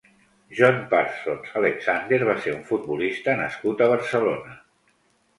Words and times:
John 0.59 0.77
Parsons 0.93 1.51
Alexander 1.59 2.17
va 2.29 2.35
ser 2.45 2.53
un 2.59 2.63
futbolista 2.69 3.35
nascut 3.41 3.83
a 3.85 3.91
Barcelona. 3.93 4.57